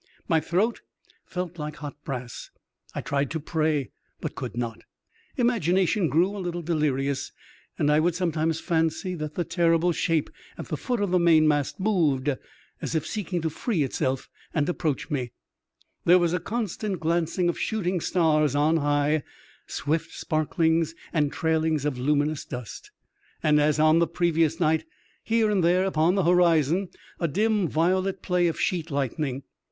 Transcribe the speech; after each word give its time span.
My 0.27 0.39
throat 0.39 0.81
felt 1.25 1.59
like 1.59 1.75
hot 1.75 2.03
brass; 2.03 2.49
I 2.95 3.01
tried 3.01 3.29
to 3.29 3.39
pray, 3.39 3.91
but 4.19 4.33
could 4.33 4.57
not. 4.57 4.77
EXTBAOBDINABT 4.77 4.77
ADVENTURE 4.77 5.11
OF 5.11 5.13
A 5.13 5.35
CHIEF 5.35 5.37
MATE. 5.37 5.41
80 5.43 5.47
Imagination 5.47 6.09
grew 6.09 6.35
a 6.35 6.39
little 6.39 6.63
deliriouSi 6.63 7.31
and 7.77 7.91
I 7.91 7.99
would 7.99 8.15
some 8.15 8.31
times 8.31 8.59
fancy 8.59 9.13
that 9.13 9.35
the 9.35 9.43
terrible 9.43 9.91
shape 9.91 10.31
at 10.57 10.69
the 10.69 10.77
foot 10.77 11.01
of 11.01 11.11
the 11.11 11.19
mainmast 11.19 11.79
moved 11.79 12.35
as 12.81 12.95
if 12.95 13.05
seeking 13.05 13.41
to 13.41 13.51
free 13.51 13.83
itself 13.83 14.27
and 14.55 14.67
approach 14.67 15.11
me. 15.11 15.33
There 16.05 16.17
was 16.17 16.33
a 16.33 16.39
constant 16.39 16.99
glancing 16.99 17.47
of 17.47 17.59
shooting 17.59 18.01
stars 18.01 18.55
on 18.55 18.77
high^ 18.79 19.21
swift 19.67 20.13
sparklings 20.13 20.95
and 21.13 21.31
trailings 21.31 21.85
of 21.85 21.99
luminous 21.99 22.43
dust, 22.43 22.89
and, 23.43 23.61
as 23.61 23.79
on 23.79 23.99
the 23.99 24.07
previous 24.07 24.59
night, 24.59 24.83
here 25.23 25.51
and 25.51 25.63
there 25.63 25.85
upon 25.85 26.15
the 26.15 26.23
horizon 26.23 26.89
a 27.19 27.27
dim 27.27 27.67
violet 27.67 28.23
play 28.23 28.47
of 28.47 28.59
sheet 28.59 28.89
lightning. 28.89 29.43